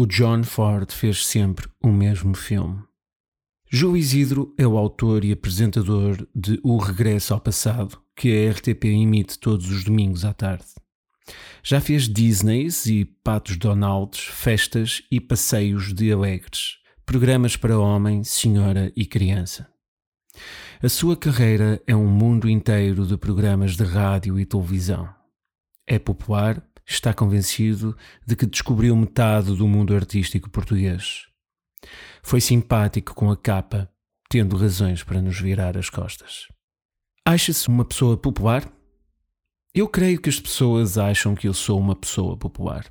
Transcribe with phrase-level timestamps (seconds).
[0.00, 2.84] o John Ford fez sempre o mesmo filme.
[3.68, 8.84] João Isidro é o autor e apresentador de O Regresso ao Passado, que a RTP
[8.84, 10.68] emite todos os domingos à tarde.
[11.64, 18.92] Já fez Disneys e Patos Donalds, festas e passeios de alegres, programas para homem, senhora
[18.94, 19.68] e criança.
[20.80, 25.12] A sua carreira é um mundo inteiro de programas de rádio e televisão.
[25.88, 27.94] É popular, está convencido
[28.26, 31.26] de que descobriu metade do mundo artístico português.
[32.22, 33.90] Foi simpático com a capa,
[34.28, 36.48] tendo razões para nos virar as costas.
[37.24, 38.66] Acha-se uma pessoa popular?
[39.74, 42.86] Eu creio que as pessoas acham que eu sou uma pessoa popular.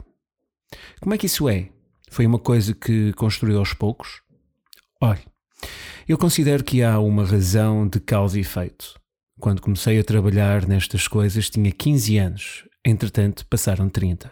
[1.01, 1.69] Como é que isso é?
[2.09, 4.21] Foi uma coisa que construiu aos poucos?
[5.01, 5.25] Olhe,
[6.07, 8.99] eu considero que há uma razão de causa e efeito.
[9.39, 14.31] Quando comecei a trabalhar nestas coisas tinha 15 anos, entretanto passaram 30.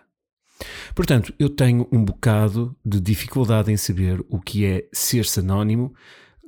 [0.93, 5.93] Portanto, eu tenho um bocado de dificuldade em saber o que é ser-se anónimo.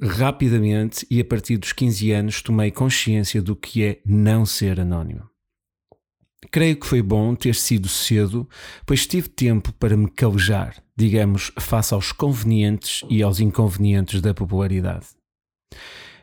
[0.01, 5.27] Rapidamente e a partir dos 15 anos tomei consciência do que é não ser anónimo.
[6.51, 8.47] Creio que foi bom ter sido cedo,
[8.85, 15.07] pois tive tempo para me calejar, digamos, face aos convenientes e aos inconvenientes da popularidade.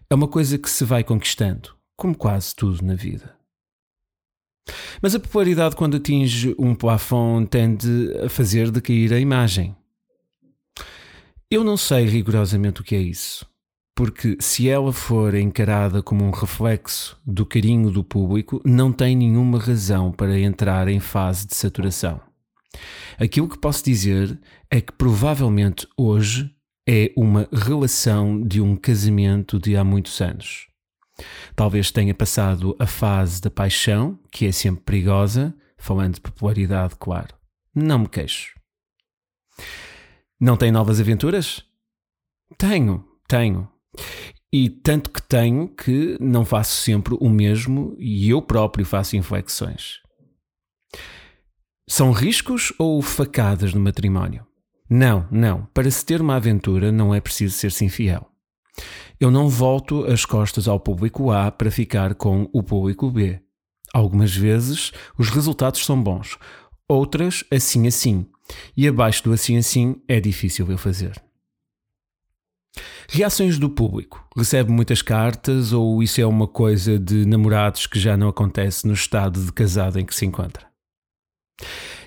[0.09, 3.37] É uma coisa que se vai conquistando, como quase tudo na vida.
[5.03, 9.75] Mas a popularidade, quando atinge um plafond, tende a fazer decair a imagem.
[11.51, 13.47] Eu não sei rigorosamente o que é isso,
[13.95, 19.59] porque se ela for encarada como um reflexo do carinho do público, não tem nenhuma
[19.59, 22.21] razão para entrar em fase de saturação.
[23.19, 24.39] Aquilo que posso dizer
[24.71, 26.51] é que provavelmente hoje
[26.89, 30.67] é uma relação de um casamento de há muitos anos.
[31.55, 37.35] Talvez tenha passado a fase da paixão, que é sempre perigosa, falando de popularidade, claro.
[37.75, 38.55] Não me queixo.
[40.41, 41.65] Não tem novas aventuras?
[42.59, 43.69] Tenho, tenho.
[44.53, 50.01] E tanto que tenho que não faço sempre o mesmo e eu próprio faço inflexões.
[51.89, 54.47] São riscos ou facadas no matrimónio?
[54.89, 55.67] Não, não.
[55.67, 58.31] Para se ter uma aventura não é preciso ser-se infiel.
[59.21, 63.41] Eu não volto as costas ao público A para ficar com o público B.
[63.93, 66.37] Algumas vezes os resultados são bons,
[66.89, 68.27] outras assim assim.
[68.77, 71.23] E abaixo do assim assim é difícil eu fazer.
[73.09, 74.27] Reações do público.
[74.37, 78.95] Recebe muitas cartas ou isso é uma coisa de namorados que já não acontece no
[78.95, 80.67] estado de casado em que se encontra?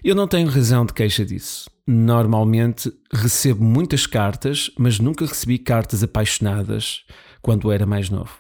[0.03, 1.69] Eu não tenho razão de queixa disso.
[1.87, 7.05] Normalmente recebo muitas cartas, mas nunca recebi cartas apaixonadas
[7.41, 8.37] quando era mais novo.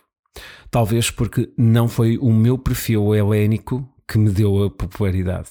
[0.69, 5.49] Talvez porque não foi o meu perfil helénico que me deu a popularidade.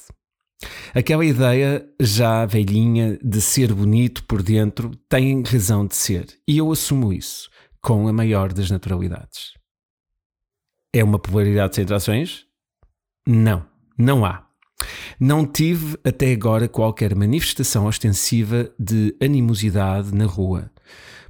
[0.93, 6.71] Aquela ideia já velhinha de ser bonito por dentro tem razão de ser, e eu
[6.71, 7.49] assumo isso
[7.81, 9.53] com a maior das naturalidades.
[10.93, 12.45] É uma popularidade sem trações?
[13.27, 13.65] Não,
[13.97, 14.46] não há.
[15.19, 20.71] Não tive até agora qualquer manifestação ostensiva de animosidade na rua,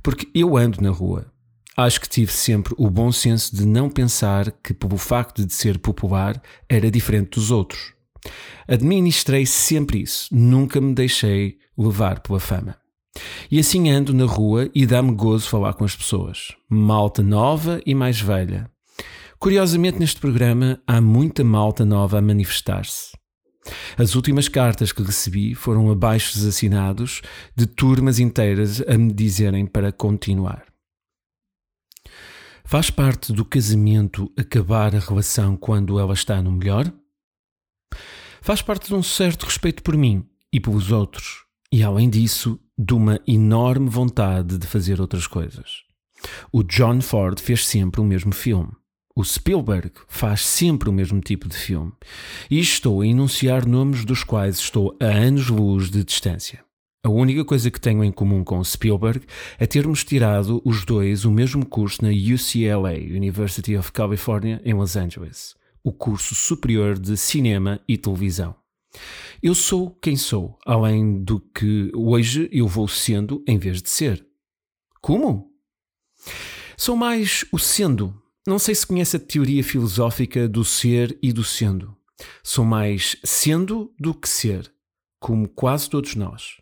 [0.03, 1.31] porque eu ando na rua.
[1.75, 5.77] Acho que tive sempre o bom senso de não pensar que, pelo facto de ser
[5.77, 7.93] popular, era diferente dos outros.
[8.67, 12.75] Administrei sempre isso, nunca me deixei levar pela fama.
[13.49, 17.95] E assim ando na rua e dá-me gozo falar com as pessoas, malta nova e
[17.95, 18.69] mais velha.
[19.39, 23.11] Curiosamente, neste programa há muita malta nova a manifestar-se.
[23.97, 27.21] As últimas cartas que recebi foram abaixos assinados
[27.55, 30.65] de turmas inteiras a me dizerem para continuar.
[32.63, 36.91] Faz parte do casamento acabar a relação quando ela está no melhor?
[38.41, 42.93] Faz parte de um certo respeito por mim e pelos outros, e além disso, de
[42.93, 45.83] uma enorme vontade de fazer outras coisas.
[46.51, 48.71] O John Ford fez sempre o mesmo filme.
[49.17, 51.91] O Spielberg faz sempre o mesmo tipo de filme.
[52.51, 56.63] E estou a enunciar nomes dos quais estou a anos-luz de distância.
[57.03, 59.25] A única coisa que tenho em comum com Spielberg
[59.57, 64.95] é termos tirado os dois o mesmo curso na UCLA, University of California, em Los
[64.95, 68.53] Angeles, o curso superior de cinema e televisão.
[69.41, 74.23] Eu sou quem sou, além do que hoje eu vou sendo em vez de ser.
[75.01, 75.51] Como?
[76.77, 78.13] Sou mais o sendo
[78.47, 81.93] não sei se conhece a teoria filosófica do ser e do sendo.
[82.41, 84.71] Sou mais sendo do que ser,
[85.19, 86.55] como quase todos nós.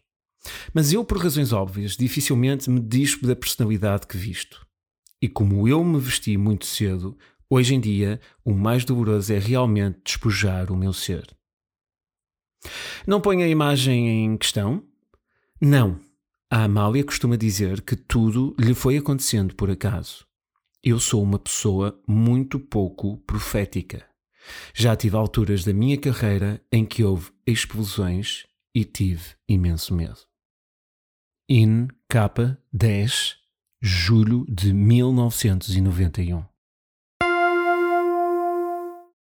[0.74, 4.66] Mas eu, por razões óbvias, dificilmente me dispo da personalidade que visto.
[5.22, 7.16] E como eu me vesti muito cedo,
[7.48, 11.38] hoje em dia o mais doloroso é realmente despojar o meu ser.
[13.06, 14.84] Não ponho a imagem em questão?
[15.62, 16.00] Não,
[16.50, 20.26] A Amália costuma dizer que tudo lhe foi acontecendo por acaso.
[20.88, 24.08] Eu sou uma pessoa muito pouco profética.
[24.72, 30.20] Já tive alturas da minha carreira em que houve explosões e tive imenso medo.
[31.50, 33.36] IN K 10,
[33.82, 36.55] julho de 1991.